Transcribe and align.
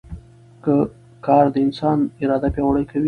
کار 1.25 1.45
د 1.53 1.55
انسان 1.65 1.97
اراده 2.21 2.49
پیاوړې 2.55 2.83
کوي 2.89 2.99